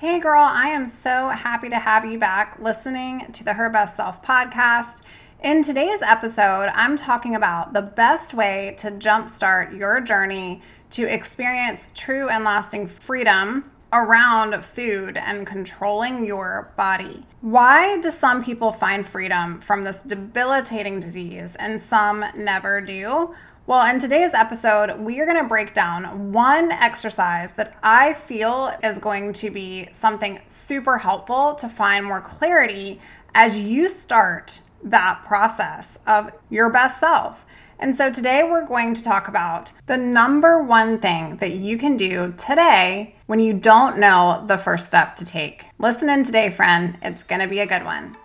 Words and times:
Hey, 0.00 0.18
girl, 0.18 0.42
I 0.42 0.68
am 0.68 0.88
so 0.88 1.28
happy 1.28 1.68
to 1.68 1.78
have 1.78 2.06
you 2.06 2.18
back 2.18 2.56
listening 2.58 3.30
to 3.32 3.44
the 3.44 3.52
Her 3.52 3.68
Best 3.68 3.96
Self 3.96 4.22
podcast. 4.22 5.02
In 5.44 5.62
today's 5.62 6.00
episode, 6.00 6.70
I'm 6.74 6.96
talking 6.96 7.34
about 7.34 7.74
the 7.74 7.82
best 7.82 8.32
way 8.32 8.76
to 8.78 8.92
jumpstart 8.92 9.76
your 9.76 10.00
journey 10.00 10.62
to 10.92 11.04
experience 11.04 11.90
true 11.94 12.30
and 12.30 12.44
lasting 12.44 12.86
freedom 12.86 13.70
around 13.92 14.64
food 14.64 15.18
and 15.18 15.46
controlling 15.46 16.24
your 16.24 16.72
body. 16.78 17.26
Why 17.42 18.00
do 18.00 18.08
some 18.08 18.42
people 18.42 18.72
find 18.72 19.06
freedom 19.06 19.60
from 19.60 19.84
this 19.84 19.98
debilitating 19.98 21.00
disease 21.00 21.56
and 21.56 21.78
some 21.78 22.24
never 22.34 22.80
do? 22.80 23.34
Well, 23.70 23.88
in 23.88 24.00
today's 24.00 24.34
episode, 24.34 24.98
we 24.98 25.20
are 25.20 25.26
going 25.26 25.40
to 25.40 25.48
break 25.48 25.74
down 25.74 26.32
one 26.32 26.72
exercise 26.72 27.52
that 27.52 27.76
I 27.84 28.14
feel 28.14 28.72
is 28.82 28.98
going 28.98 29.32
to 29.34 29.48
be 29.48 29.88
something 29.92 30.40
super 30.46 30.98
helpful 30.98 31.54
to 31.54 31.68
find 31.68 32.04
more 32.04 32.20
clarity 32.20 33.00
as 33.32 33.56
you 33.56 33.88
start 33.88 34.60
that 34.82 35.24
process 35.24 36.00
of 36.04 36.32
your 36.48 36.68
best 36.68 36.98
self. 36.98 37.46
And 37.78 37.96
so 37.96 38.10
today 38.10 38.42
we're 38.42 38.66
going 38.66 38.92
to 38.92 39.04
talk 39.04 39.28
about 39.28 39.70
the 39.86 39.96
number 39.96 40.64
one 40.64 40.98
thing 40.98 41.36
that 41.36 41.52
you 41.52 41.78
can 41.78 41.96
do 41.96 42.34
today 42.36 43.14
when 43.26 43.38
you 43.38 43.52
don't 43.52 43.98
know 43.98 44.42
the 44.48 44.58
first 44.58 44.88
step 44.88 45.14
to 45.14 45.24
take. 45.24 45.66
Listen 45.78 46.10
in 46.10 46.24
today, 46.24 46.50
friend. 46.50 46.98
It's 47.02 47.22
going 47.22 47.40
to 47.40 47.46
be 47.46 47.60
a 47.60 47.66
good 47.66 47.84
one. 47.84 48.16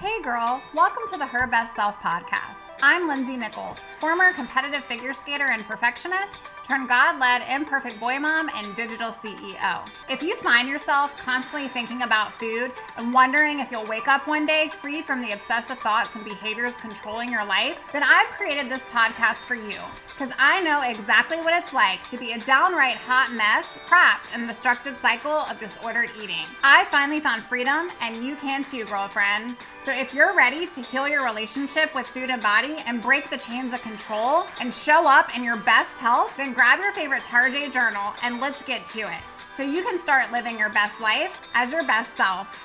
Hey, 0.00 0.22
girl, 0.22 0.62
welcome 0.74 1.02
to 1.10 1.16
the 1.16 1.26
Her 1.26 1.48
Best 1.48 1.74
Self 1.74 1.96
podcast. 1.98 2.70
I'm 2.80 3.08
Lindsay 3.08 3.36
Nickel, 3.36 3.76
former 3.98 4.32
competitive 4.32 4.84
figure 4.84 5.12
skater 5.12 5.50
and 5.50 5.64
perfectionist, 5.64 6.36
turned 6.64 6.88
God 6.88 7.18
led 7.18 7.42
imperfect 7.52 7.98
boy 7.98 8.20
mom 8.20 8.48
and 8.54 8.76
digital 8.76 9.10
CEO. 9.10 9.88
If 10.08 10.22
you 10.22 10.36
find 10.36 10.68
yourself 10.68 11.16
constantly 11.16 11.66
thinking 11.66 12.02
about 12.02 12.32
food 12.34 12.70
and 12.96 13.12
wondering 13.12 13.58
if 13.58 13.72
you'll 13.72 13.86
wake 13.86 14.06
up 14.06 14.28
one 14.28 14.46
day 14.46 14.70
free 14.80 15.02
from 15.02 15.20
the 15.20 15.32
obsessive 15.32 15.80
thoughts 15.80 16.14
and 16.14 16.24
behaviors 16.24 16.76
controlling 16.76 17.32
your 17.32 17.44
life, 17.44 17.80
then 17.92 18.04
I've 18.04 18.28
created 18.28 18.70
this 18.70 18.82
podcast 18.92 19.46
for 19.46 19.56
you 19.56 19.80
because 20.18 20.34
I 20.36 20.60
know 20.62 20.82
exactly 20.82 21.36
what 21.36 21.62
it's 21.62 21.72
like 21.72 22.08
to 22.08 22.18
be 22.18 22.32
a 22.32 22.40
downright 22.40 22.96
hot 22.96 23.32
mess 23.32 23.64
trapped 23.86 24.34
in 24.34 24.42
a 24.42 24.46
destructive 24.48 24.96
cycle 24.96 25.30
of 25.30 25.60
disordered 25.60 26.10
eating. 26.20 26.44
I 26.64 26.86
finally 26.86 27.20
found 27.20 27.44
freedom, 27.44 27.90
and 28.00 28.24
you 28.24 28.34
can 28.34 28.64
too, 28.64 28.84
girlfriend. 28.86 29.56
So 29.84 29.92
if 29.92 30.12
you're 30.12 30.34
ready 30.34 30.66
to 30.66 30.82
heal 30.82 31.08
your 31.08 31.24
relationship 31.24 31.94
with 31.94 32.04
food 32.08 32.30
and 32.30 32.42
body 32.42 32.78
and 32.84 33.00
break 33.00 33.30
the 33.30 33.38
chains 33.38 33.72
of 33.72 33.80
control 33.82 34.44
and 34.60 34.74
show 34.74 35.06
up 35.06 35.36
in 35.36 35.44
your 35.44 35.56
best 35.56 36.00
health, 36.00 36.36
then 36.36 36.52
grab 36.52 36.80
your 36.80 36.92
favorite 36.92 37.22
Tarjay 37.22 37.72
journal 37.72 38.12
and 38.24 38.40
let's 38.40 38.62
get 38.64 38.84
to 38.86 39.00
it. 39.02 39.22
So 39.56 39.62
you 39.62 39.84
can 39.84 40.00
start 40.00 40.32
living 40.32 40.58
your 40.58 40.70
best 40.70 41.00
life 41.00 41.38
as 41.54 41.70
your 41.70 41.84
best 41.84 42.10
self. 42.16 42.64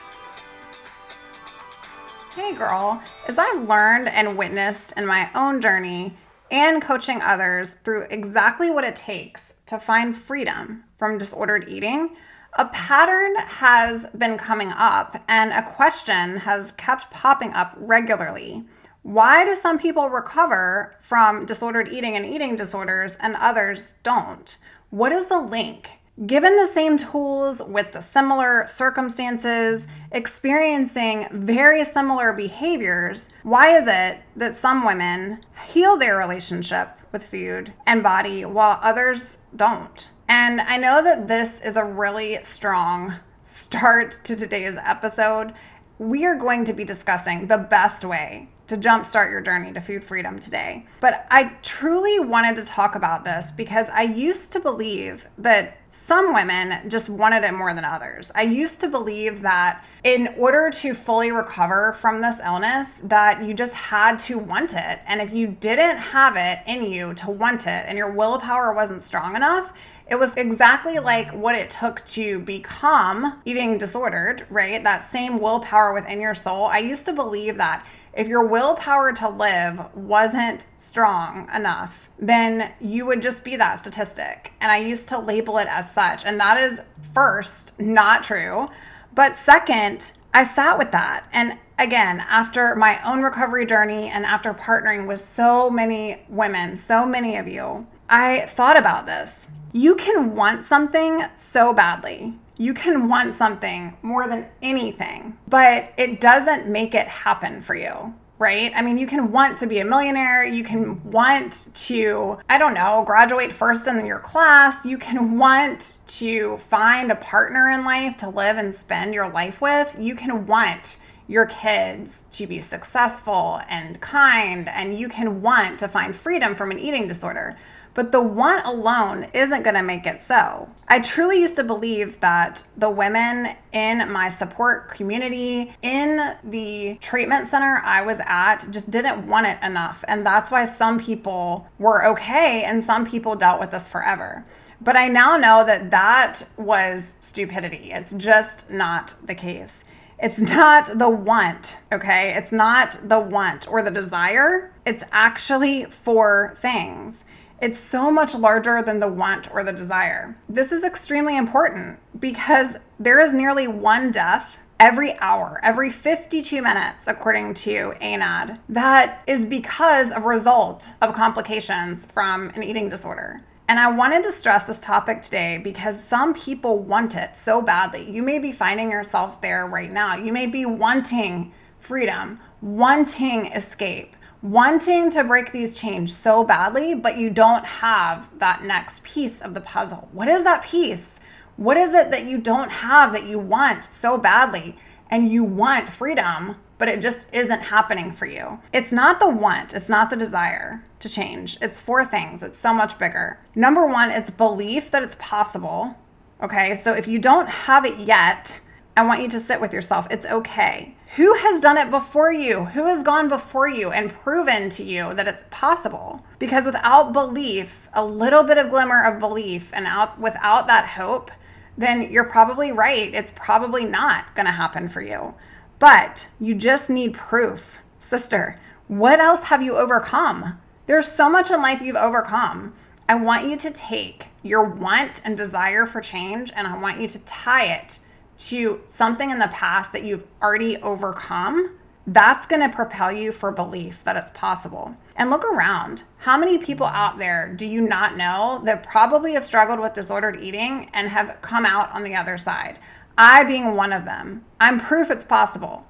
Hey 2.33 2.55
girl, 2.55 2.99
as 3.27 3.37
I've 3.37 3.69
learned 3.69 4.09
and 4.09 4.39
witnessed 4.39 4.93
in 4.97 5.05
my 5.05 5.29
own 5.35 5.61
journey 5.61 6.17
and 6.53 6.83
coaching 6.83 7.19
others 7.19 7.75
through 7.83 8.03
exactly 8.11 8.69
what 8.69 8.83
it 8.83 8.95
takes 8.95 9.55
to 9.65 9.79
find 9.79 10.15
freedom 10.15 10.83
from 10.99 11.17
disordered 11.17 11.67
eating, 11.67 12.15
a 12.53 12.65
pattern 12.65 13.35
has 13.37 14.05
been 14.15 14.37
coming 14.37 14.71
up 14.71 15.23
and 15.27 15.51
a 15.51 15.63
question 15.63 16.37
has 16.37 16.71
kept 16.73 17.09
popping 17.09 17.51
up 17.53 17.73
regularly. 17.77 18.63
Why 19.01 19.43
do 19.43 19.55
some 19.55 19.79
people 19.79 20.09
recover 20.09 20.95
from 21.01 21.47
disordered 21.47 21.91
eating 21.91 22.15
and 22.15 22.25
eating 22.25 22.55
disorders 22.55 23.17
and 23.19 23.35
others 23.35 23.95
don't? 24.03 24.55
What 24.91 25.11
is 25.11 25.25
the 25.25 25.41
link? 25.41 25.89
Given 26.27 26.55
the 26.57 26.67
same 26.67 26.99
tools 26.99 27.59
with 27.59 27.93
the 27.93 28.01
similar 28.01 28.67
circumstances, 28.67 29.87
experiencing 30.11 31.27
very 31.31 31.83
similar 31.83 32.33
behaviors, 32.33 33.29
why 33.41 33.75
is 33.75 33.87
it 33.87 34.21
that 34.35 34.55
some 34.55 34.85
women 34.85 35.43
heal 35.69 35.97
their 35.97 36.15
relationship 36.15 36.89
with 37.11 37.25
food 37.25 37.73
and 37.87 38.03
body 38.03 38.45
while 38.45 38.77
others 38.83 39.37
don't? 39.55 40.07
And 40.27 40.61
I 40.61 40.77
know 40.77 41.03
that 41.03 41.27
this 41.27 41.59
is 41.61 41.77
a 41.77 41.83
really 41.83 42.37
strong 42.43 43.15
start 43.41 44.19
to 44.25 44.35
today's 44.35 44.77
episode. 44.85 45.53
We 45.97 46.27
are 46.27 46.35
going 46.35 46.63
to 46.65 46.73
be 46.73 46.83
discussing 46.83 47.47
the 47.47 47.57
best 47.57 48.05
way 48.05 48.49
to 48.73 48.89
jumpstart 48.89 49.29
your 49.29 49.41
journey 49.41 49.71
to 49.73 49.81
food 49.81 50.03
freedom 50.03 50.39
today. 50.39 50.85
But 50.99 51.27
I 51.29 51.55
truly 51.61 52.19
wanted 52.19 52.55
to 52.57 52.65
talk 52.65 52.95
about 52.95 53.23
this 53.23 53.51
because 53.51 53.87
I 53.89 54.03
used 54.03 54.51
to 54.53 54.59
believe 54.59 55.27
that 55.37 55.77
some 55.91 56.33
women 56.33 56.89
just 56.89 57.07
wanted 57.07 57.43
it 57.43 57.53
more 57.53 57.73
than 57.73 57.85
others. 57.85 58.31
I 58.33 58.41
used 58.41 58.81
to 58.81 58.87
believe 58.87 59.41
that 59.43 59.85
in 60.03 60.33
order 60.37 60.71
to 60.71 60.93
fully 60.93 61.31
recover 61.31 61.93
from 61.93 62.19
this 62.19 62.39
illness 62.43 62.89
that 63.03 63.43
you 63.43 63.53
just 63.53 63.73
had 63.73 64.17
to 64.19 64.37
want 64.39 64.73
it. 64.73 64.99
And 65.05 65.21
if 65.21 65.31
you 65.31 65.47
didn't 65.47 65.97
have 65.97 66.35
it 66.35 66.59
in 66.65 66.91
you 66.91 67.13
to 67.15 67.29
want 67.29 67.67
it 67.67 67.85
and 67.87 67.97
your 67.97 68.11
willpower 68.11 68.73
wasn't 68.73 69.03
strong 69.03 69.35
enough, 69.35 69.71
it 70.13 70.19
was 70.19 70.35
exactly 70.35 70.99
like 70.99 71.31
what 71.31 71.55
it 71.55 71.71
took 71.71 72.05
to 72.05 72.37
become 72.41 73.41
eating 73.45 73.79
disordered, 73.79 74.45
right? 74.47 74.83
That 74.83 75.09
same 75.09 75.39
willpower 75.39 75.91
within 75.91 76.21
your 76.21 76.35
soul. 76.35 76.65
I 76.65 76.77
used 76.77 77.05
to 77.05 77.13
believe 77.13 77.57
that 77.57 77.83
if 78.13 78.27
your 78.27 78.45
willpower 78.45 79.11
to 79.13 79.29
live 79.29 79.87
wasn't 79.95 80.67
strong 80.75 81.49
enough, 81.51 82.11
then 82.19 82.71
you 82.79 83.07
would 83.07 83.23
just 83.23 83.43
be 83.43 83.55
that 83.55 83.79
statistic. 83.79 84.53
And 84.61 84.71
I 84.71 84.77
used 84.77 85.09
to 85.09 85.17
label 85.17 85.57
it 85.57 85.67
as 85.67 85.91
such. 85.91 86.25
And 86.25 86.39
that 86.39 86.61
is 86.61 86.79
first 87.11 87.79
not 87.79 88.21
true. 88.21 88.69
But 89.15 89.39
second, 89.39 90.11
I 90.31 90.45
sat 90.45 90.77
with 90.77 90.91
that. 90.91 91.23
And 91.33 91.57
again, 91.79 92.23
after 92.29 92.75
my 92.75 93.03
own 93.03 93.23
recovery 93.23 93.65
journey 93.65 94.09
and 94.09 94.27
after 94.27 94.53
partnering 94.53 95.07
with 95.07 95.21
so 95.21 95.71
many 95.71 96.23
women, 96.29 96.77
so 96.77 97.03
many 97.03 97.35
of 97.37 97.47
you, 97.47 97.87
I 98.07 98.41
thought 98.41 98.77
about 98.77 99.07
this. 99.07 99.47
You 99.73 99.95
can 99.95 100.35
want 100.35 100.63
something 100.63 101.25
so 101.35 101.73
badly 101.73 102.35
you 102.57 102.73
can 102.73 103.07
want 103.07 103.33
something 103.33 103.97
more 104.01 104.27
than 104.27 104.47
anything, 104.61 105.37
but 105.47 105.91
it 105.97 106.21
doesn't 106.21 106.67
make 106.67 106.93
it 106.93 107.07
happen 107.07 107.61
for 107.61 107.75
you. 107.75 108.13
Right? 108.39 108.73
I 108.75 108.81
mean, 108.81 108.97
you 108.97 109.07
can 109.07 109.31
want 109.31 109.59
to 109.59 109.67
be 109.67 109.79
a 109.79 109.85
millionaire. 109.85 110.43
You 110.43 110.65
can 110.65 111.01
want 111.11 111.69
to, 111.75 112.39
I 112.49 112.57
don't 112.57 112.73
know, 112.73 113.03
graduate 113.05 113.53
first 113.53 113.87
in 113.87 114.05
your 114.05 114.19
class. 114.19 114.85
You 114.85 114.97
can 114.97 115.37
want 115.37 115.99
to 116.07 116.57
find 116.57 117.09
a 117.11 117.15
partner 117.15 117.69
in 117.69 117.85
life 117.85 118.17
to 118.17 118.29
live 118.29 118.57
and 118.57 118.73
spend 118.73 119.13
your 119.13 119.29
life 119.29 119.61
with. 119.61 119.95
You 119.97 120.15
can 120.15 120.45
want 120.45 120.97
your 121.27 121.45
kids 121.45 122.25
to 122.31 122.45
be 122.45 122.59
successful 122.59 123.61
and 123.69 124.01
kind, 124.01 124.67
and 124.67 124.99
you 124.99 125.07
can 125.07 125.41
want 125.41 125.79
to 125.79 125.87
find 125.87 126.13
freedom 126.13 126.53
from 126.53 126.69
an 126.69 126.79
eating 126.79 127.07
disorder 127.07 127.57
but 127.93 128.11
the 128.11 128.21
want 128.21 128.65
alone 128.65 129.27
isn't 129.33 129.63
going 129.63 129.75
to 129.75 129.83
make 129.83 130.05
it 130.05 130.21
so. 130.21 130.69
I 130.87 130.99
truly 130.99 131.41
used 131.41 131.55
to 131.57 131.63
believe 131.63 132.19
that 132.19 132.63
the 132.77 132.89
women 132.89 133.55
in 133.71 134.11
my 134.11 134.29
support 134.29 134.89
community, 134.89 135.73
in 135.81 136.35
the 136.43 136.97
treatment 137.01 137.49
center 137.49 137.81
I 137.83 138.01
was 138.01 138.19
at, 138.25 138.67
just 138.71 138.91
didn't 138.91 139.27
want 139.27 139.47
it 139.47 139.57
enough. 139.63 140.03
And 140.07 140.25
that's 140.25 140.51
why 140.51 140.65
some 140.65 140.99
people 140.99 141.67
were 141.79 142.05
okay 142.07 142.63
and 142.63 142.83
some 142.83 143.05
people 143.05 143.35
dealt 143.35 143.59
with 143.59 143.71
this 143.71 143.87
forever. 143.87 144.45
But 144.81 144.97
I 144.97 145.07
now 145.07 145.37
know 145.37 145.63
that 145.65 145.91
that 145.91 146.47
was 146.57 147.15
stupidity. 147.21 147.91
It's 147.91 148.13
just 148.13 148.69
not 148.69 149.15
the 149.23 149.35
case. 149.35 149.85
It's 150.19 150.39
not 150.39 150.97
the 150.97 151.09
want, 151.09 151.77
okay? 151.91 152.33
It's 152.35 152.51
not 152.51 152.97
the 153.03 153.19
want 153.19 153.67
or 153.67 153.81
the 153.81 153.91
desire. 153.91 154.71
It's 154.85 155.03
actually 155.11 155.85
for 155.85 156.57
things. 156.61 157.25
It's 157.61 157.79
so 157.79 158.11
much 158.11 158.35
larger 158.35 158.81
than 158.81 158.99
the 158.99 159.07
want 159.07 159.49
or 159.53 159.63
the 159.63 159.71
desire. 159.71 160.35
This 160.49 160.71
is 160.71 160.83
extremely 160.83 161.37
important 161.37 161.99
because 162.19 162.75
there 162.99 163.19
is 163.19 163.33
nearly 163.33 163.67
one 163.67 164.11
death 164.11 164.57
every 164.79 165.17
hour, 165.19 165.61
every 165.63 165.89
52 165.89 166.61
minutes, 166.61 167.07
according 167.07 167.53
to 167.53 167.93
ANAD, 168.01 168.59
that 168.67 169.23
is 169.27 169.45
because 169.45 170.11
of 170.11 170.23
result 170.23 170.91
of 171.01 171.13
complications 171.13 172.05
from 172.05 172.49
an 172.49 172.63
eating 172.63 172.89
disorder. 172.89 173.41
And 173.69 173.79
I 173.79 173.89
wanted 173.91 174.23
to 174.23 174.31
stress 174.31 174.65
this 174.65 174.79
topic 174.81 175.21
today 175.21 175.57
because 175.57 176.03
some 176.03 176.33
people 176.33 176.79
want 176.79 177.15
it 177.15 177.37
so 177.37 177.61
badly. 177.61 178.09
You 178.11 178.21
may 178.21 178.39
be 178.39 178.51
finding 178.51 178.91
yourself 178.91 179.39
there 179.39 179.65
right 179.65 179.91
now. 179.91 180.17
You 180.17 180.33
may 180.33 180.47
be 180.47 180.65
wanting 180.65 181.53
freedom, 181.79 182.39
wanting 182.61 183.47
escape, 183.47 184.17
wanting 184.43 185.09
to 185.09 185.23
break 185.23 185.51
these 185.51 185.75
chains 185.75 186.15
so 186.15 186.43
badly, 186.43 186.93
but 186.93 187.17
you 187.17 187.31
don't 187.31 187.65
have 187.65 188.29
that 188.37 188.63
next 188.63 189.03
piece 189.03 189.41
of 189.41 189.55
the 189.55 189.61
puzzle. 189.61 190.09
What 190.11 190.27
is 190.27 190.43
that 190.43 190.63
piece? 190.63 191.19
What 191.57 191.77
is 191.77 191.95
it 191.95 192.11
that 192.11 192.25
you 192.25 192.37
don't 192.37 192.69
have 192.69 193.11
that 193.13 193.25
you 193.25 193.39
want 193.39 193.91
so 193.91 194.17
badly? 194.17 194.77
And 195.09 195.31
you 195.31 195.43
want 195.43 195.89
freedom, 195.89 196.57
but 196.77 196.87
it 196.87 197.01
just 197.01 197.27
isn't 197.31 197.61
happening 197.61 198.13
for 198.13 198.25
you. 198.25 198.59
It's 198.71 198.91
not 198.91 199.19
the 199.19 199.29
want, 199.29 199.73
it's 199.73 199.89
not 199.89 200.09
the 200.09 200.15
desire 200.15 200.83
to 200.99 201.09
change. 201.09 201.57
It's 201.61 201.81
four 201.81 202.05
things, 202.05 202.43
it's 202.43 202.59
so 202.59 202.73
much 202.73 202.99
bigger. 202.99 203.39
Number 203.55 203.87
one, 203.87 204.11
it's 204.11 204.29
belief 204.29 204.91
that 204.91 205.03
it's 205.03 205.17
possible 205.19 205.95
Okay, 206.43 206.75
so 206.75 206.91
if 206.91 207.07
you 207.07 207.19
don't 207.19 207.47
have 207.47 207.85
it 207.85 207.97
yet, 207.99 208.59
I 208.95 209.03
want 209.07 209.23
you 209.23 209.27
to 209.29 209.39
sit 209.39 209.59
with 209.59 209.73
yourself. 209.73 210.07
It's 210.11 210.27
okay. 210.27 210.93
Who 211.15 211.33
has 211.33 211.61
done 211.61 211.77
it 211.77 211.89
before 211.89 212.31
you? 212.31 212.65
Who 212.65 212.85
has 212.85 213.01
gone 213.01 213.27
before 213.27 213.67
you 213.67 213.89
and 213.89 214.13
proven 214.13 214.69
to 214.71 214.83
you 214.83 215.15
that 215.15 215.27
it's 215.27 215.43
possible? 215.49 216.23
Because 216.37 216.67
without 216.67 217.11
belief, 217.11 217.89
a 217.93 218.05
little 218.05 218.43
bit 218.43 218.59
of 218.59 218.69
glimmer 218.69 219.03
of 219.03 219.19
belief, 219.19 219.71
and 219.73 219.87
out, 219.87 220.19
without 220.19 220.67
that 220.67 220.85
hope, 220.85 221.31
then 221.75 222.11
you're 222.11 222.23
probably 222.23 222.71
right. 222.71 223.11
It's 223.15 223.33
probably 223.35 223.83
not 223.83 224.35
going 224.35 224.45
to 224.45 224.51
happen 224.51 224.89
for 224.89 225.01
you. 225.01 225.33
But 225.79 226.27
you 226.39 226.53
just 226.53 226.87
need 226.87 227.15
proof. 227.15 227.79
Sister, 227.99 228.57
what 228.87 229.19
else 229.19 229.43
have 229.43 229.63
you 229.63 229.75
overcome? 229.75 230.59
There's 230.85 231.11
so 231.11 231.31
much 231.31 231.49
in 231.49 231.63
life 231.63 231.81
you've 231.81 231.95
overcome. 231.95 232.75
I 233.09 233.15
want 233.15 233.49
you 233.49 233.57
to 233.57 233.71
take 233.71 234.27
your 234.43 234.63
want 234.63 235.21
and 235.25 235.35
desire 235.35 235.87
for 235.87 235.99
change 235.99 236.51
and 236.55 236.67
I 236.67 236.77
want 236.77 236.99
you 236.99 237.07
to 237.07 237.19
tie 237.25 237.65
it 237.65 237.97
to 238.37 238.81
something 238.87 239.31
in 239.31 239.39
the 239.39 239.47
past 239.47 239.91
that 239.91 240.03
you've 240.03 240.25
already 240.41 240.77
overcome. 240.77 241.77
That's 242.05 242.45
going 242.45 242.61
to 242.61 242.75
propel 242.75 243.11
you 243.11 243.31
for 243.31 243.51
belief 243.51 244.03
that 244.03 244.17
it's 244.17 244.31
possible. 244.31 244.95
And 245.15 245.29
look 245.29 245.45
around. 245.45 246.03
How 246.17 246.37
many 246.37 246.57
people 246.57 246.87
out 246.87 247.17
there 247.17 247.53
do 247.53 247.65
you 247.65 247.79
not 247.79 248.17
know 248.17 248.61
that 248.65 248.83
probably 248.83 249.33
have 249.33 249.45
struggled 249.45 249.79
with 249.79 249.93
disordered 249.93 250.41
eating 250.41 250.89
and 250.93 251.07
have 251.09 251.37
come 251.41 251.65
out 251.65 251.91
on 251.93 252.03
the 252.03 252.15
other 252.15 252.37
side? 252.37 252.79
I 253.17 253.43
being 253.43 253.75
one 253.75 253.93
of 253.93 254.05
them. 254.05 254.43
I'm 254.59 254.79
proof 254.79 255.11
it's 255.11 255.23
possible. 255.23 255.85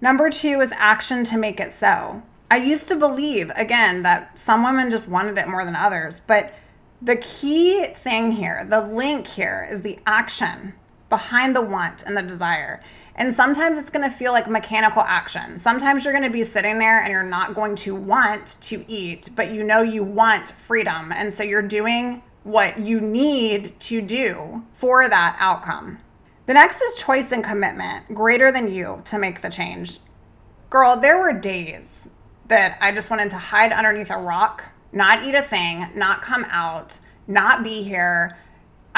Number 0.00 0.30
two 0.30 0.60
is 0.60 0.72
action 0.76 1.24
to 1.24 1.36
make 1.36 1.58
it 1.58 1.72
so. 1.72 2.22
I 2.50 2.58
used 2.58 2.88
to 2.88 2.96
believe, 2.96 3.50
again, 3.56 4.02
that 4.04 4.38
some 4.38 4.62
women 4.62 4.90
just 4.90 5.08
wanted 5.08 5.36
it 5.36 5.48
more 5.48 5.64
than 5.64 5.76
others, 5.76 6.20
but 6.20 6.54
the 7.02 7.16
key 7.16 7.86
thing 7.94 8.32
here, 8.32 8.64
the 8.64 8.80
link 8.80 9.26
here, 9.26 9.68
is 9.70 9.82
the 9.82 9.98
action 10.06 10.74
behind 11.08 11.54
the 11.56 11.62
want 11.62 12.02
and 12.02 12.16
the 12.16 12.22
desire. 12.22 12.82
And 13.14 13.34
sometimes 13.34 13.78
it's 13.78 13.90
going 13.90 14.08
to 14.08 14.16
feel 14.16 14.32
like 14.32 14.48
mechanical 14.48 15.02
action. 15.02 15.58
Sometimes 15.58 16.04
you're 16.04 16.12
going 16.12 16.24
to 16.24 16.30
be 16.30 16.44
sitting 16.44 16.78
there 16.78 17.02
and 17.02 17.10
you're 17.10 17.24
not 17.24 17.54
going 17.54 17.74
to 17.76 17.94
want 17.94 18.58
to 18.62 18.84
eat, 18.88 19.30
but 19.34 19.50
you 19.50 19.64
know 19.64 19.82
you 19.82 20.04
want 20.04 20.50
freedom. 20.50 21.10
And 21.10 21.34
so 21.34 21.42
you're 21.42 21.60
doing 21.62 22.22
what 22.44 22.78
you 22.78 23.00
need 23.00 23.78
to 23.80 24.00
do 24.00 24.64
for 24.72 25.08
that 25.08 25.36
outcome. 25.40 25.98
The 26.46 26.54
next 26.54 26.80
is 26.80 26.94
choice 26.94 27.32
and 27.32 27.44
commitment, 27.44 28.14
greater 28.14 28.50
than 28.50 28.72
you 28.72 29.02
to 29.06 29.18
make 29.18 29.42
the 29.42 29.50
change. 29.50 29.98
Girl, 30.70 30.96
there 30.96 31.20
were 31.20 31.32
days 31.32 32.08
that 32.46 32.78
I 32.80 32.92
just 32.92 33.10
wanted 33.10 33.30
to 33.30 33.36
hide 33.36 33.72
underneath 33.72 34.10
a 34.10 34.16
rock, 34.16 34.64
not 34.92 35.24
eat 35.24 35.34
a 35.34 35.42
thing, 35.42 35.88
not 35.94 36.22
come 36.22 36.46
out, 36.48 37.00
not 37.26 37.62
be 37.62 37.82
here. 37.82 38.38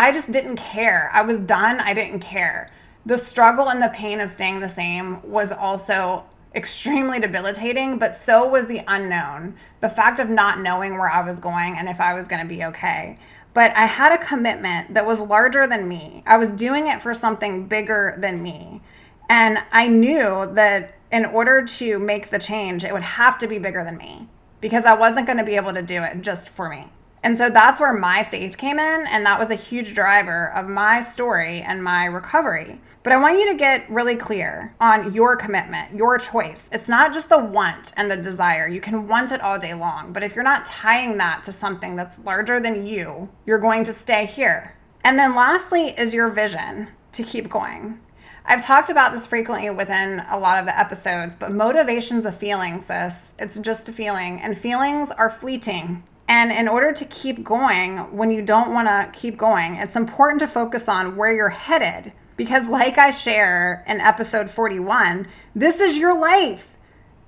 I 0.01 0.13
just 0.13 0.31
didn't 0.31 0.57
care. 0.57 1.11
I 1.13 1.21
was 1.21 1.41
done. 1.41 1.79
I 1.79 1.93
didn't 1.93 2.21
care. 2.21 2.71
The 3.05 3.19
struggle 3.19 3.69
and 3.69 3.83
the 3.83 3.91
pain 3.91 4.19
of 4.21 4.31
staying 4.31 4.61
the 4.61 4.69
same 4.69 5.21
was 5.23 5.53
also 5.53 6.25
extremely 6.55 7.21
debilitating, 7.21 7.99
but 7.99 8.15
so 8.15 8.49
was 8.49 8.67
the 8.67 8.81
unknown. 8.89 9.57
The 9.83 9.91
fact 9.91 10.19
of 10.19 10.31
not 10.31 10.59
knowing 10.59 10.97
where 10.97 11.11
I 11.11 11.21
was 11.21 11.39
going 11.39 11.77
and 11.77 11.87
if 11.87 12.01
I 12.01 12.15
was 12.15 12.29
going 12.29 12.41
to 12.41 12.49
be 12.49 12.65
okay. 12.65 13.19
But 13.53 13.77
I 13.77 13.85
had 13.85 14.13
a 14.13 14.25
commitment 14.25 14.95
that 14.95 15.05
was 15.05 15.21
larger 15.21 15.67
than 15.67 15.87
me. 15.87 16.23
I 16.27 16.39
was 16.39 16.51
doing 16.51 16.89
it 16.89 17.03
for 17.03 17.13
something 17.13 17.67
bigger 17.67 18.17
than 18.17 18.43
me. 18.43 18.81
And 19.29 19.59
I 19.71 19.87
knew 19.87 20.51
that 20.55 20.95
in 21.13 21.27
order 21.27 21.67
to 21.67 21.99
make 21.99 22.31
the 22.31 22.39
change, 22.39 22.85
it 22.85 22.95
would 22.95 23.03
have 23.03 23.37
to 23.37 23.47
be 23.47 23.59
bigger 23.59 23.85
than 23.85 23.99
me 23.99 24.29
because 24.63 24.87
I 24.87 24.95
wasn't 24.95 25.27
going 25.27 25.39
to 25.39 25.45
be 25.45 25.57
able 25.57 25.75
to 25.75 25.83
do 25.83 26.03
it 26.03 26.23
just 26.23 26.49
for 26.49 26.71
me. 26.71 26.87
And 27.23 27.37
so 27.37 27.51
that's 27.51 27.81
where 27.81 27.93
my 27.93 28.25
faith 28.25 28.57
came 28.57 28.79
in, 28.79 29.07
and 29.07 29.27
that 29.27 29.39
was 29.39 29.51
a 29.51 29.55
huge 29.55 29.95
driver 29.95 30.51
of 30.53 30.69
my 30.69 31.03
story 31.03 31.61
and 31.61 31.85
my 31.85 32.07
recovery. 32.07 32.81
But 33.03 33.13
I 33.13 33.19
want 33.19 33.39
you 33.39 33.51
to 33.51 33.59
get 33.59 33.91
really 33.91 34.17
clear 34.17 34.75
on 34.81 35.13
your 35.13 35.37
commitment, 35.37 35.95
your 35.95 36.19
choice. 36.19 36.71
It's 36.73 36.89
not 36.89 37.13
just 37.13 37.29
the 37.29 37.39
want 37.39 37.93
and 37.97 38.11
the 38.11 38.17
desire. 38.17 38.69
You 38.69 38.81
can 38.81 39.07
want 39.07 39.33
it 39.33 39.43
all 39.43 39.59
day 39.59 39.75
long, 39.75 40.15
but 40.15 40.23
if 40.23 40.35
you're 40.35 40.45
not 40.45 40.65
tying 40.65 41.19
that 41.19 41.43
to 41.45 41.53
something 41.53 41.95
that's 41.95 42.19
larger 42.21 42.59
than 42.59 42.87
you, 42.87 43.29
you're 43.45 43.59
going 43.59 43.85
to 43.85 43.93
stay 43.93 44.25
here. 44.25 44.77
And 45.05 45.19
then 45.19 45.35
lastly 45.35 45.89
is 45.99 46.15
your 46.15 46.31
vision 46.31 46.89
to 47.13 47.23
keep 47.23 47.51
going. 47.51 48.01
I've 48.47 48.65
talked 48.65 48.91
about 48.91 49.13
this 49.13 49.27
frequently 49.27 49.71
within 49.71 50.23
a 50.31 50.39
lot 50.39 50.59
of 50.59 50.65
the 50.65 50.79
episodes, 50.79 51.37
but 51.37 51.53
motivation's 51.53 52.25
a 52.25 52.33
feeling, 52.33 52.81
sis. 52.81 53.35
It's 53.39 53.59
just 53.59 53.89
a 53.89 53.93
feeling, 53.93 54.41
and 54.41 54.59
feelings 54.59 55.11
are 55.11 55.31
fleeting. 55.31 56.03
And 56.31 56.51
in 56.53 56.69
order 56.69 56.93
to 56.93 57.05
keep 57.05 57.45
going, 57.45 57.99
when 58.17 58.31
you 58.31 58.41
don't 58.41 58.73
want 58.73 58.89
to 58.89 59.11
keep 59.19 59.37
going, 59.37 59.75
it's 59.75 59.97
important 59.97 60.41
to 60.41 60.47
focus 60.47 60.89
on 60.89 61.17
where 61.17 61.33
you're 61.33 61.51
headed. 61.51 62.13
Because, 62.39 62.69
like 62.69 62.97
I 62.97 63.11
share 63.11 63.85
in 63.87 64.01
episode 64.01 64.49
41, 64.49 65.27
this 65.55 65.81
is 65.81 65.99
your 65.99 66.19
life. 66.19 66.75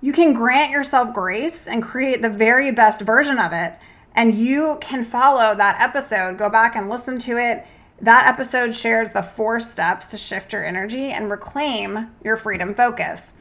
You 0.00 0.14
can 0.14 0.32
grant 0.32 0.70
yourself 0.70 1.12
grace 1.12 1.66
and 1.66 1.82
create 1.82 2.22
the 2.22 2.30
very 2.30 2.70
best 2.70 3.02
version 3.02 3.38
of 3.38 3.52
it. 3.52 3.74
And 4.14 4.34
you 4.34 4.78
can 4.80 5.04
follow 5.04 5.54
that 5.54 5.80
episode, 5.80 6.38
go 6.38 6.48
back 6.48 6.76
and 6.76 6.88
listen 6.88 7.18
to 7.20 7.36
it 7.36 7.66
that 8.02 8.26
episode 8.26 8.74
shares 8.74 9.12
the 9.12 9.22
four 9.22 9.60
steps 9.60 10.06
to 10.06 10.18
shift 10.18 10.52
your 10.52 10.64
energy 10.64 11.12
and 11.12 11.30
reclaim 11.30 12.10
your 12.24 12.36
freedom 12.36 12.74
focus. 12.74 13.32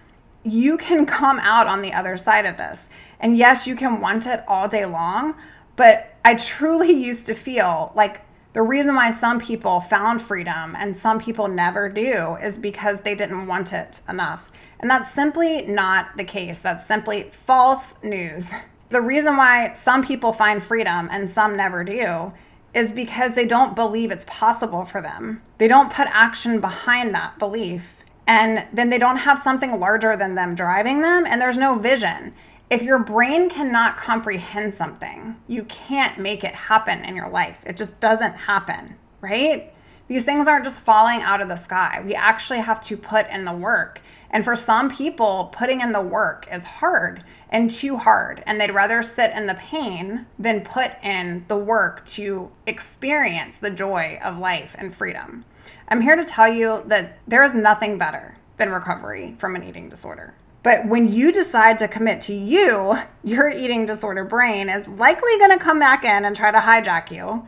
You 0.43 0.77
can 0.77 1.07
come 1.07 1.39
out 1.39 1.65
on 1.65 1.81
the 1.81 1.93
other 1.93 2.15
side 2.15 2.45
of 2.45 2.57
this. 2.57 2.87
And 3.21 3.37
yes, 3.37 3.65
you 3.65 3.75
can 3.75 4.01
want 4.01 4.25
it 4.25 4.43
all 4.47 4.67
day 4.67 4.85
long, 4.85 5.35
but 5.77 6.13
I 6.25 6.35
truly 6.35 6.91
used 7.05 7.27
to 7.27 7.33
feel 7.33 7.93
like 7.95 8.21
the 8.53 8.61
reason 8.61 8.95
why 8.95 9.11
some 9.11 9.39
people 9.39 9.79
found 9.79 10.21
freedom 10.21 10.75
and 10.77 10.97
some 10.97 11.21
people 11.21 11.47
never 11.47 11.87
do 11.87 12.35
is 12.41 12.57
because 12.57 13.01
they 13.01 13.15
didn't 13.15 13.47
want 13.47 13.71
it 13.71 14.01
enough. 14.09 14.51
And 14.81 14.89
that's 14.89 15.11
simply 15.11 15.61
not 15.61 16.17
the 16.17 16.25
case. 16.25 16.59
That's 16.59 16.85
simply 16.85 17.29
false 17.31 17.95
news. 18.03 18.49
The 18.89 18.99
reason 18.99 19.37
why 19.37 19.71
some 19.71 20.03
people 20.03 20.33
find 20.33 20.61
freedom 20.61 21.07
and 21.13 21.29
some 21.29 21.55
never 21.55 21.85
do 21.85 22.33
is 22.73 22.91
because 22.91 23.35
they 23.35 23.45
don't 23.45 23.73
believe 23.73 24.11
it's 24.11 24.25
possible 24.27 24.83
for 24.83 25.01
them. 25.01 25.41
They 25.59 25.69
don't 25.69 25.93
put 25.93 26.07
action 26.11 26.59
behind 26.59 27.15
that 27.15 27.39
belief. 27.39 28.03
And 28.27 28.67
then 28.73 28.89
they 28.89 28.97
don't 28.97 29.15
have 29.15 29.39
something 29.39 29.79
larger 29.79 30.17
than 30.17 30.35
them 30.35 30.55
driving 30.55 31.01
them, 31.01 31.25
and 31.25 31.41
there's 31.41 31.55
no 31.55 31.75
vision. 31.75 32.33
If 32.71 32.83
your 32.83 32.99
brain 32.99 33.49
cannot 33.49 33.97
comprehend 33.97 34.73
something, 34.73 35.35
you 35.45 35.65
can't 35.65 36.17
make 36.17 36.45
it 36.45 36.55
happen 36.55 37.03
in 37.03 37.17
your 37.17 37.27
life. 37.27 37.59
It 37.65 37.75
just 37.75 37.99
doesn't 37.99 38.31
happen, 38.31 38.95
right? 39.19 39.73
These 40.07 40.23
things 40.23 40.47
aren't 40.47 40.63
just 40.63 40.79
falling 40.79 41.19
out 41.19 41.41
of 41.41 41.49
the 41.49 41.57
sky. 41.57 42.01
We 42.05 42.15
actually 42.15 42.59
have 42.59 42.79
to 42.83 42.95
put 42.95 43.29
in 43.29 43.43
the 43.43 43.51
work. 43.51 43.99
And 44.29 44.45
for 44.45 44.55
some 44.55 44.89
people, 44.89 45.49
putting 45.51 45.81
in 45.81 45.91
the 45.91 45.99
work 45.99 46.47
is 46.49 46.63
hard 46.63 47.25
and 47.49 47.69
too 47.69 47.97
hard, 47.97 48.41
and 48.45 48.61
they'd 48.61 48.71
rather 48.71 49.03
sit 49.03 49.35
in 49.35 49.47
the 49.47 49.55
pain 49.55 50.25
than 50.39 50.61
put 50.61 50.91
in 51.03 51.43
the 51.49 51.57
work 51.57 52.05
to 52.05 52.49
experience 52.67 53.57
the 53.57 53.71
joy 53.71 54.17
of 54.23 54.37
life 54.37 54.77
and 54.79 54.95
freedom. 54.95 55.43
I'm 55.89 55.99
here 55.99 56.15
to 56.15 56.23
tell 56.23 56.47
you 56.47 56.83
that 56.85 57.19
there 57.27 57.43
is 57.43 57.53
nothing 57.53 57.97
better 57.97 58.37
than 58.55 58.69
recovery 58.69 59.35
from 59.39 59.57
an 59.57 59.63
eating 59.63 59.89
disorder. 59.89 60.35
But 60.63 60.87
when 60.87 61.11
you 61.11 61.31
decide 61.31 61.79
to 61.79 61.87
commit 61.87 62.21
to 62.21 62.33
you, 62.33 62.97
your 63.23 63.49
eating 63.49 63.85
disorder 63.85 64.23
brain 64.23 64.69
is 64.69 64.87
likely 64.87 65.37
going 65.39 65.57
to 65.57 65.63
come 65.63 65.79
back 65.79 66.03
in 66.03 66.23
and 66.25 66.35
try 66.35 66.51
to 66.51 66.59
hijack 66.59 67.11
you. 67.11 67.47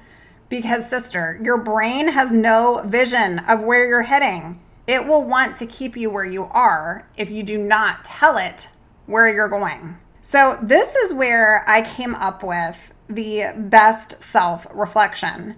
Because, 0.50 0.90
sister, 0.90 1.40
your 1.42 1.58
brain 1.58 2.08
has 2.10 2.32
no 2.32 2.84
vision 2.86 3.40
of 3.40 3.64
where 3.64 3.88
you're 3.88 4.04
heading. 4.04 4.60
It 4.88 5.08
will 5.08 5.24
want 5.24 5.56
to 5.58 5.68
keep 5.68 5.96
you 5.96 6.10
where 6.10 6.26
you 6.26 6.46
are 6.46 7.08
if 7.16 7.30
you 7.30 7.44
do 7.44 7.58
not 7.58 8.04
tell 8.04 8.38
it 8.38 8.68
where 9.06 9.34
you're 9.34 9.48
going. 9.48 9.98
So, 10.22 10.60
this 10.62 10.94
is 10.96 11.14
where 11.14 11.68
I 11.68 11.82
came 11.82 12.16
up 12.16 12.44
with 12.44 12.94
the 13.08 13.54
best 13.56 14.22
self 14.22 14.68
reflection. 14.74 15.56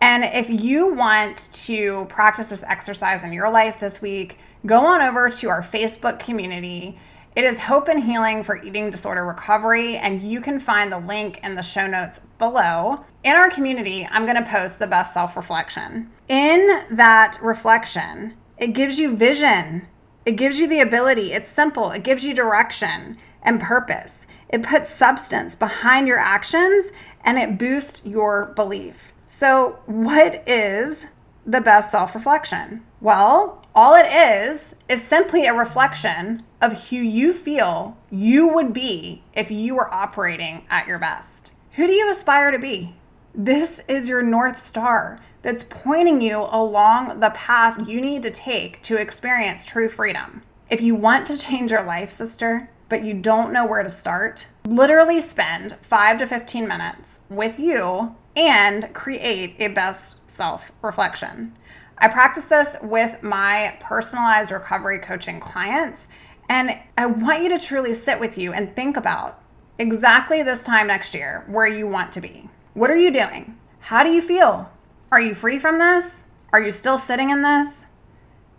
And 0.00 0.24
if 0.24 0.50
you 0.50 0.92
want 0.92 1.48
to 1.64 2.04
practice 2.08 2.48
this 2.48 2.62
exercise 2.62 3.24
in 3.24 3.32
your 3.32 3.50
life 3.50 3.80
this 3.80 4.02
week, 4.02 4.38
go 4.66 4.84
on 4.84 5.00
over 5.00 5.30
to 5.30 5.48
our 5.48 5.62
Facebook 5.62 6.18
community. 6.18 6.98
It 7.34 7.44
is 7.44 7.58
Hope 7.58 7.88
and 7.88 8.02
Healing 8.02 8.42
for 8.44 8.62
Eating 8.62 8.90
Disorder 8.90 9.24
Recovery, 9.24 9.96
and 9.96 10.22
you 10.22 10.40
can 10.40 10.58
find 10.58 10.90
the 10.90 10.98
link 10.98 11.40
in 11.44 11.54
the 11.54 11.62
show 11.62 11.86
notes 11.86 12.20
below. 12.38 13.04
In 13.24 13.34
our 13.34 13.50
community, 13.50 14.06
I'm 14.10 14.24
going 14.24 14.42
to 14.42 14.50
post 14.50 14.78
the 14.78 14.86
best 14.86 15.14
self 15.14 15.36
reflection. 15.36 16.10
In 16.28 16.84
that 16.90 17.38
reflection, 17.42 18.36
it 18.58 18.68
gives 18.68 18.98
you 18.98 19.16
vision 19.16 19.86
it 20.26 20.32
gives 20.32 20.58
you 20.58 20.66
the 20.66 20.80
ability. 20.80 21.32
It's 21.32 21.48
simple. 21.48 21.92
It 21.92 22.02
gives 22.02 22.24
you 22.24 22.34
direction 22.34 23.16
and 23.42 23.60
purpose. 23.60 24.26
It 24.48 24.64
puts 24.64 24.90
substance 24.90 25.54
behind 25.54 26.08
your 26.08 26.18
actions 26.18 26.90
and 27.24 27.38
it 27.38 27.58
boosts 27.58 28.02
your 28.04 28.46
belief. 28.56 29.12
So, 29.28 29.78
what 29.86 30.42
is 30.48 31.06
the 31.46 31.60
best 31.60 31.92
self 31.92 32.14
reflection? 32.14 32.84
Well, 33.00 33.64
all 33.76 33.94
it 33.94 34.06
is 34.10 34.74
is 34.88 35.02
simply 35.02 35.44
a 35.44 35.52
reflection 35.52 36.42
of 36.62 36.88
who 36.88 36.96
you 36.96 37.34
feel 37.34 37.94
you 38.10 38.48
would 38.48 38.72
be 38.72 39.22
if 39.34 39.50
you 39.50 39.74
were 39.74 39.92
operating 39.92 40.64
at 40.70 40.86
your 40.86 40.98
best. 40.98 41.52
Who 41.72 41.86
do 41.86 41.92
you 41.92 42.10
aspire 42.10 42.50
to 42.50 42.58
be? 42.58 42.94
This 43.34 43.82
is 43.86 44.08
your 44.08 44.22
North 44.22 44.66
Star. 44.66 45.20
that's 45.42 45.66
pointing 45.68 46.20
you 46.20 46.38
along 46.38 47.20
the 47.20 47.30
path 47.30 47.86
you 47.86 48.00
need 48.00 48.20
to 48.22 48.30
take 48.32 48.82
to 48.82 48.96
experience 48.96 49.64
true 49.64 49.88
freedom. 49.88 50.42
If 50.70 50.80
you 50.80 50.96
want 50.96 51.24
to 51.28 51.38
change 51.38 51.70
your 51.70 51.84
life, 51.84 52.10
sister, 52.10 52.68
but 52.88 53.04
you 53.04 53.14
don't 53.14 53.52
know 53.52 53.64
where 53.64 53.84
to 53.84 53.90
start, 53.90 54.48
literally 54.64 55.20
spend 55.20 55.76
5 55.82 56.18
to 56.18 56.26
15 56.26 56.66
minutes 56.66 57.20
with 57.28 57.60
you 57.60 58.16
and 58.34 58.92
create 58.92 59.54
a 59.60 59.68
best 59.68 60.16
self 60.28 60.72
reflection. 60.82 61.52
I 61.98 62.08
practice 62.08 62.44
this 62.44 62.76
with 62.82 63.22
my 63.22 63.76
personalized 63.80 64.50
recovery 64.50 64.98
coaching 64.98 65.40
clients, 65.40 66.08
and 66.48 66.78
I 66.98 67.06
want 67.06 67.42
you 67.42 67.48
to 67.48 67.58
truly 67.58 67.94
sit 67.94 68.20
with 68.20 68.36
you 68.36 68.52
and 68.52 68.76
think 68.76 68.98
about 68.98 69.42
exactly 69.78 70.42
this 70.42 70.62
time 70.64 70.88
next 70.88 71.14
year 71.14 71.44
where 71.48 71.66
you 71.66 71.86
want 71.86 72.12
to 72.12 72.20
be. 72.20 72.50
What 72.74 72.90
are 72.90 72.96
you 72.96 73.10
doing? 73.10 73.58
How 73.80 74.02
do 74.04 74.10
you 74.10 74.20
feel? 74.20 74.70
Are 75.10 75.20
you 75.20 75.34
free 75.34 75.58
from 75.58 75.78
this? 75.78 76.24
Are 76.52 76.62
you 76.62 76.70
still 76.70 76.98
sitting 76.98 77.30
in 77.30 77.42
this? 77.42 77.86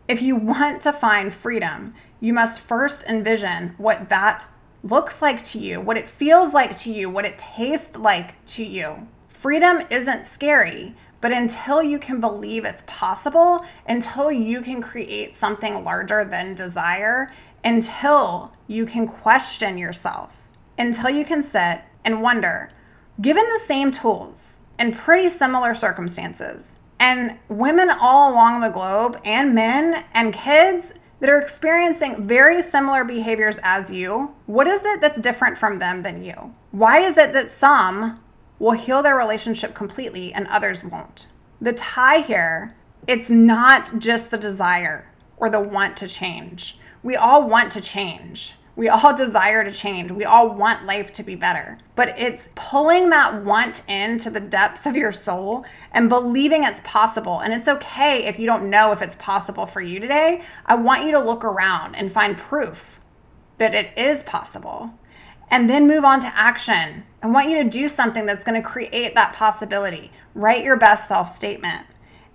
If 0.08 0.22
you 0.22 0.36
want 0.36 0.82
to 0.82 0.94
find 0.94 1.34
freedom, 1.34 1.94
you 2.20 2.34
must 2.34 2.62
first 2.62 3.04
envision 3.04 3.76
what 3.78 4.10
that 4.10 4.44
looks 4.84 5.22
like 5.22 5.44
to 5.44 5.60
you, 5.60 5.80
what 5.80 5.98
it 5.98 6.08
feels 6.08 6.54
like 6.54 6.76
to 6.80 6.92
you, 6.92 7.10
what 7.10 7.26
it 7.26 7.38
tastes 7.38 7.98
like 7.98 8.44
to 8.46 8.64
you. 8.64 9.08
Freedom 9.28 9.86
isn't 9.92 10.26
scary, 10.26 10.96
but 11.22 11.32
until 11.32 11.82
you 11.82 12.00
can 12.00 12.22
believe 12.22 12.66
it's 12.66 12.84
possible, 12.86 13.66
until 13.88 14.32
you 14.32 14.62
can 14.62 14.82
create 14.82 15.36
something 15.36 15.84
larger 15.84 16.24
than 16.24 16.56
desire, 16.56 17.32
until 17.64 18.52
you 18.68 18.86
can 18.86 19.08
question 19.08 19.78
yourself, 19.78 20.40
until 20.78 21.10
you 21.10 21.26
can 21.26 21.42
sit 21.42 21.82
and 22.06 22.22
wonder, 22.22 22.70
given 23.20 23.44
the 23.44 23.66
same 23.66 23.92
tools 23.92 24.62
in 24.80 24.94
pretty 24.94 25.30
similar 25.30 25.74
circumstances, 25.74 26.76
and 27.00 27.38
women 27.50 27.90
all 27.90 28.32
along 28.32 28.62
the 28.62 28.70
globe, 28.70 29.20
and 29.26 29.54
men 29.54 30.04
and 30.14 30.34
kids 30.34 30.94
that 31.20 31.30
are 31.30 31.40
experiencing 31.40 32.28
very 32.28 32.62
similar 32.62 33.04
behaviors 33.04 33.58
as 33.64 33.90
you, 33.90 34.36
what 34.46 34.68
is 34.68 34.86
it 34.86 35.02
that's 35.02 35.20
different 35.20 35.58
from 35.58 35.80
them 35.80 36.04
than 36.04 36.24
you? 36.24 36.54
Why 36.72 37.00
is 37.00 37.18
it 37.18 37.34
that 37.34 37.50
some 37.50 38.20
will 38.60 38.72
heal 38.72 39.04
their 39.04 39.16
relationship 39.16 39.74
completely 39.74 40.34
and 40.34 40.48
others 40.48 40.84
won't? 40.84 41.28
The 41.62 41.74
tie 41.74 42.20
here, 42.20 42.76
it's 43.08 43.30
not 43.30 44.00
just 44.00 44.32
the 44.32 44.38
desire 44.38 45.08
or 45.38 45.50
the 45.50 45.60
want 45.60 45.98
to 45.98 46.08
change. 46.08 46.78
We 47.04 47.16
all 47.16 47.48
want 47.48 47.72
to 47.74 47.82
change. 47.82 48.56
We 48.76 48.90
all 48.90 49.14
desire 49.16 49.64
to 49.64 49.72
change. 49.72 50.12
We 50.12 50.26
all 50.26 50.50
want 50.50 50.86
life 50.86 51.12
to 51.14 51.24
be 51.24 51.36
better. 51.36 51.78
But 51.96 52.18
it's 52.20 52.48
pulling 52.56 53.10
that 53.10 53.44
want 53.44 53.88
into 53.90 54.30
the 54.30 54.40
depths 54.40 54.86
of 54.86 54.96
your 54.96 55.12
soul 55.12 55.66
and 55.92 56.10
believing 56.10 56.64
it's 56.64 56.82
possible. 56.84 57.40
And 57.40 57.54
it's 57.54 57.68
okay 57.68 58.26
if 58.26 58.40
you 58.40 58.46
don't 58.46 58.70
know 58.70 58.92
if 58.92 59.02
it's 59.02 59.16
possible 59.18 59.66
for 59.66 59.82
you 59.82 60.00
today. 60.00 60.42
I 60.66 60.76
want 60.76 61.06
you 61.06 61.12
to 61.12 61.20
look 61.20 61.44
around 61.44 61.96
and 61.96 62.12
find 62.12 62.38
proof 62.38 63.00
that 63.58 63.74
it 63.74 63.98
is 63.98 64.22
possible 64.24 64.94
and 65.50 65.70
then 65.70 65.88
move 65.88 66.04
on 66.04 66.20
to 66.22 66.38
action. 66.38 67.04
I 67.22 67.28
want 67.28 67.50
you 67.50 67.64
to 67.64 67.70
do 67.70 67.88
something 67.88 68.26
that's 68.26 68.46
going 68.46 68.62
to 68.62 68.68
create 68.68 69.16
that 69.16 69.34
possibility. 69.34 70.12
Write 70.36 70.64
your 70.64 70.78
best 70.78 71.08
self 71.08 71.34
statement 71.34 71.86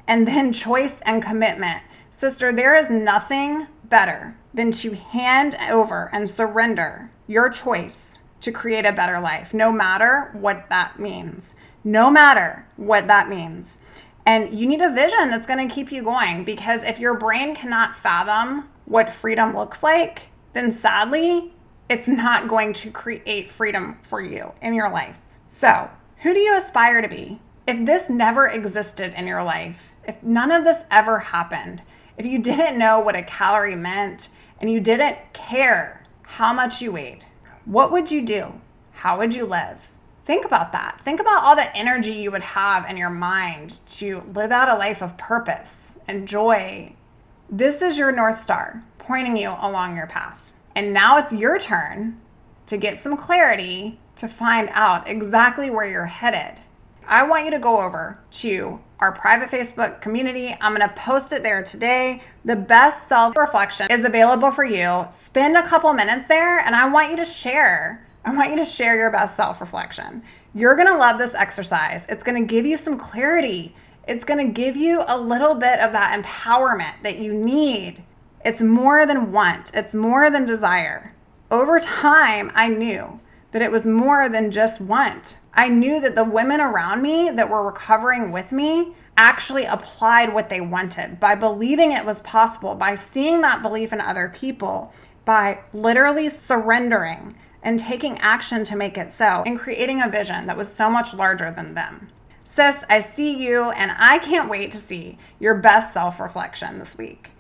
and 0.06 0.26
then 0.26 0.52
choice 0.52 1.00
and 1.02 1.22
commitment. 1.22 1.82
Sister, 2.10 2.52
there 2.52 2.76
is 2.76 2.90
nothing 2.90 3.66
better 3.84 4.36
than 4.54 4.70
to 4.72 4.94
hand 4.94 5.56
over 5.70 6.10
and 6.12 6.28
surrender 6.28 7.10
your 7.26 7.48
choice 7.48 8.18
to 8.40 8.52
create 8.52 8.84
a 8.84 8.92
better 8.92 9.20
life, 9.20 9.54
no 9.54 9.70
matter 9.70 10.30
what 10.32 10.68
that 10.68 10.98
means. 10.98 11.54
No 11.84 12.10
matter 12.10 12.66
what 12.76 13.06
that 13.08 13.28
means. 13.28 13.78
And 14.24 14.56
you 14.56 14.66
need 14.68 14.80
a 14.80 14.92
vision 14.92 15.30
that's 15.30 15.46
going 15.46 15.68
to 15.68 15.74
keep 15.74 15.90
you 15.90 16.02
going 16.02 16.44
because 16.44 16.82
if 16.82 16.98
your 16.98 17.14
brain 17.14 17.54
cannot 17.54 17.96
fathom 17.96 18.68
what 18.84 19.12
freedom 19.12 19.54
looks 19.56 19.82
like, 19.82 20.28
then 20.52 20.70
sadly, 20.70 21.52
it's 21.88 22.08
not 22.08 22.48
going 22.48 22.72
to 22.74 22.90
create 22.90 23.50
freedom 23.50 23.98
for 24.02 24.20
you 24.20 24.52
in 24.62 24.74
your 24.74 24.90
life. 24.90 25.18
So, 25.48 25.90
who 26.18 26.32
do 26.32 26.40
you 26.40 26.56
aspire 26.56 27.02
to 27.02 27.08
be? 27.08 27.40
If 27.66 27.84
this 27.84 28.08
never 28.08 28.48
existed 28.48 29.14
in 29.16 29.26
your 29.26 29.42
life, 29.42 29.92
if 30.06 30.22
none 30.22 30.50
of 30.50 30.64
this 30.64 30.84
ever 30.90 31.18
happened, 31.18 31.82
if 32.16 32.26
you 32.26 32.38
didn't 32.38 32.78
know 32.78 33.00
what 33.00 33.16
a 33.16 33.22
calorie 33.22 33.76
meant 33.76 34.28
and 34.60 34.70
you 34.70 34.80
didn't 34.80 35.18
care 35.32 36.02
how 36.22 36.52
much 36.52 36.80
you 36.80 36.92
weighed, 36.92 37.24
what 37.64 37.92
would 37.92 38.10
you 38.10 38.22
do? 38.22 38.52
How 38.92 39.18
would 39.18 39.34
you 39.34 39.44
live? 39.44 39.88
Think 40.24 40.44
about 40.44 40.72
that. 40.72 41.00
Think 41.02 41.20
about 41.20 41.42
all 41.42 41.56
the 41.56 41.76
energy 41.76 42.12
you 42.12 42.30
would 42.30 42.42
have 42.42 42.88
in 42.88 42.96
your 42.96 43.10
mind 43.10 43.80
to 43.98 44.20
live 44.34 44.52
out 44.52 44.68
a 44.68 44.78
life 44.78 45.02
of 45.02 45.18
purpose 45.18 45.96
and 46.06 46.28
joy. 46.28 46.94
This 47.50 47.82
is 47.82 47.98
your 47.98 48.12
North 48.12 48.40
Star 48.40 48.82
pointing 48.98 49.36
you 49.36 49.48
along 49.60 49.96
your 49.96 50.06
path. 50.06 50.51
And 50.74 50.92
now 50.92 51.18
it's 51.18 51.32
your 51.32 51.58
turn 51.58 52.20
to 52.66 52.76
get 52.76 52.98
some 52.98 53.16
clarity 53.16 53.98
to 54.16 54.28
find 54.28 54.68
out 54.72 55.08
exactly 55.08 55.70
where 55.70 55.86
you're 55.86 56.06
headed. 56.06 56.60
I 57.06 57.24
want 57.24 57.44
you 57.44 57.50
to 57.50 57.58
go 57.58 57.80
over 57.80 58.20
to 58.32 58.80
our 59.00 59.12
private 59.12 59.50
Facebook 59.50 60.00
community. 60.00 60.56
I'm 60.60 60.74
going 60.74 60.88
to 60.88 60.94
post 60.94 61.32
it 61.32 61.42
there 61.42 61.62
today. 61.62 62.20
The 62.44 62.56
best 62.56 63.08
self 63.08 63.36
reflection 63.36 63.88
is 63.90 64.04
available 64.04 64.52
for 64.52 64.64
you. 64.64 65.06
Spend 65.10 65.56
a 65.56 65.66
couple 65.66 65.92
minutes 65.92 66.28
there, 66.28 66.60
and 66.60 66.76
I 66.76 66.88
want 66.88 67.10
you 67.10 67.16
to 67.16 67.24
share. 67.24 68.06
I 68.24 68.34
want 68.34 68.50
you 68.50 68.56
to 68.56 68.64
share 68.64 68.96
your 68.96 69.10
best 69.10 69.36
self 69.36 69.60
reflection. 69.60 70.22
You're 70.54 70.76
going 70.76 70.88
to 70.88 70.96
love 70.96 71.18
this 71.18 71.34
exercise. 71.34 72.06
It's 72.08 72.22
going 72.22 72.40
to 72.40 72.46
give 72.46 72.64
you 72.64 72.76
some 72.76 72.96
clarity. 72.96 73.74
It's 74.06 74.24
going 74.24 74.46
to 74.46 74.52
give 74.52 74.76
you 74.76 75.02
a 75.06 75.18
little 75.18 75.54
bit 75.54 75.80
of 75.80 75.92
that 75.92 76.22
empowerment 76.22 76.94
that 77.02 77.18
you 77.18 77.32
need. 77.32 78.02
It's 78.44 78.60
more 78.60 79.06
than 79.06 79.30
want, 79.30 79.70
it's 79.72 79.94
more 79.94 80.28
than 80.28 80.46
desire. 80.46 81.14
Over 81.50 81.78
time, 81.78 82.50
I 82.54 82.66
knew 82.66 83.20
that 83.52 83.62
it 83.62 83.70
was 83.70 83.86
more 83.86 84.28
than 84.28 84.50
just 84.50 84.80
want. 84.80 85.36
I 85.54 85.68
knew 85.68 86.00
that 86.00 86.16
the 86.16 86.24
women 86.24 86.60
around 86.60 87.02
me 87.02 87.30
that 87.30 87.48
were 87.48 87.64
recovering 87.64 88.32
with 88.32 88.50
me 88.50 88.96
actually 89.16 89.64
applied 89.64 90.32
what 90.32 90.48
they 90.48 90.60
wanted 90.60 91.20
by 91.20 91.36
believing 91.36 91.92
it 91.92 92.04
was 92.04 92.20
possible, 92.22 92.74
by 92.74 92.96
seeing 92.96 93.42
that 93.42 93.62
belief 93.62 93.92
in 93.92 94.00
other 94.00 94.32
people, 94.34 94.92
by 95.24 95.60
literally 95.72 96.28
surrendering 96.28 97.36
and 97.62 97.78
taking 97.78 98.18
action 98.18 98.64
to 98.64 98.74
make 98.74 98.98
it 98.98 99.12
so, 99.12 99.44
and 99.46 99.58
creating 99.58 100.02
a 100.02 100.08
vision 100.08 100.46
that 100.46 100.56
was 100.56 100.72
so 100.72 100.90
much 100.90 101.14
larger 101.14 101.52
than 101.52 101.74
them. 101.74 102.08
Sis, 102.44 102.82
I 102.88 103.00
see 103.00 103.32
you, 103.36 103.70
and 103.70 103.92
I 103.96 104.18
can't 104.18 104.50
wait 104.50 104.72
to 104.72 104.78
see 104.78 105.16
your 105.38 105.54
best 105.54 105.92
self 105.92 106.18
reflection 106.18 106.80
this 106.80 106.98
week. 106.98 107.31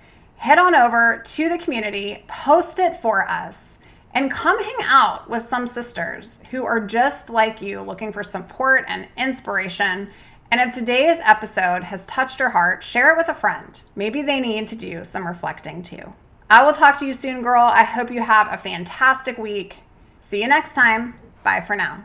Head 0.42 0.58
on 0.58 0.74
over 0.74 1.22
to 1.24 1.48
the 1.48 1.56
community, 1.56 2.24
post 2.26 2.80
it 2.80 2.96
for 2.96 3.28
us 3.30 3.78
and 4.12 4.28
come 4.28 4.60
hang 4.60 4.86
out 4.86 5.30
with 5.30 5.48
some 5.48 5.68
sisters 5.68 6.40
who 6.50 6.64
are 6.64 6.84
just 6.84 7.30
like 7.30 7.62
you 7.62 7.80
looking 7.80 8.12
for 8.12 8.24
support 8.24 8.84
and 8.88 9.06
inspiration. 9.16 10.10
And 10.50 10.60
if 10.60 10.74
today's 10.74 11.20
episode 11.22 11.84
has 11.84 12.04
touched 12.06 12.40
your 12.40 12.48
heart, 12.48 12.82
share 12.82 13.12
it 13.12 13.18
with 13.18 13.28
a 13.28 13.34
friend. 13.34 13.80
Maybe 13.94 14.20
they 14.20 14.40
need 14.40 14.66
to 14.66 14.74
do 14.74 15.04
some 15.04 15.28
reflecting 15.28 15.80
too. 15.80 16.12
I 16.50 16.64
will 16.64 16.72
talk 16.72 16.98
to 16.98 17.06
you 17.06 17.14
soon, 17.14 17.40
girl. 17.40 17.62
I 17.62 17.84
hope 17.84 18.10
you 18.10 18.20
have 18.20 18.48
a 18.50 18.58
fantastic 18.58 19.38
week. 19.38 19.76
See 20.22 20.42
you 20.42 20.48
next 20.48 20.74
time. 20.74 21.14
Bye 21.44 21.60
for 21.60 21.76
now. 21.76 22.02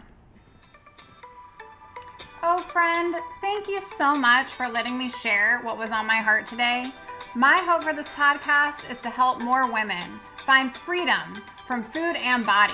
Oh, 2.44 2.60
friend, 2.60 3.16
thank 3.42 3.68
you 3.68 3.82
so 3.82 4.16
much 4.16 4.50
for 4.50 4.70
letting 4.70 4.96
me 4.96 5.10
share 5.10 5.60
what 5.64 5.80
was 5.80 5.90
on 5.90 6.06
my 6.06 6.18
heart 6.18 6.46
today. 6.46 6.92
My 7.38 7.58
hope 7.58 7.84
for 7.84 7.94
this 7.94 8.08
podcast 8.08 8.90
is 8.90 8.98
to 9.02 9.12
help 9.12 9.40
more 9.40 9.72
women 9.72 10.20
find 10.44 10.74
freedom 10.74 11.44
from 11.68 11.84
food 11.84 12.16
and 12.16 12.44
body. 12.44 12.74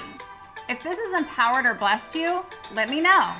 If 0.69 0.81
this 0.81 0.97
has 0.97 1.19
empowered 1.19 1.65
or 1.65 1.73
blessed 1.73 2.15
you, 2.15 2.45
let 2.73 2.89
me 2.89 3.01
know. 3.01 3.33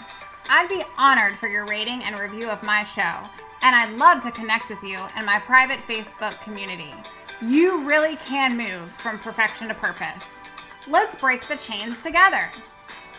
I'd 0.50 0.68
be 0.68 0.84
honored 0.98 1.38
for 1.38 1.48
your 1.48 1.65
rating 1.65 2.03
and 2.03 2.20
review 2.20 2.50
of 2.50 2.62
my 2.62 2.84
show, 2.84 3.20
and 3.62 3.74
I'd 3.74 3.98
love 3.98 4.22
to 4.24 4.32
connect 4.32 4.70
with 4.70 4.84
you 4.84 5.00
in 5.18 5.24
my 5.24 5.39
private 5.39 5.80
Facebook 5.80 6.42
community. 6.42 6.94
You 7.42 7.88
really 7.88 8.18
can 8.18 8.58
move 8.58 8.92
from 8.92 9.18
perfection 9.18 9.70
to 9.70 9.74
purpose. 9.75 10.42
Let's 10.89 11.15
break 11.15 11.48
the 11.48 11.56
chains 11.56 12.01
together. 12.01 12.50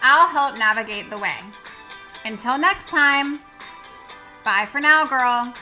I'll 0.02 0.28
help 0.28 0.58
navigate 0.58 1.08
the 1.08 1.16
way. 1.16 1.38
Until 2.26 2.58
next 2.58 2.86
time, 2.88 3.40
bye 4.44 4.68
for 4.70 4.78
now, 4.78 5.06
girl. 5.06 5.54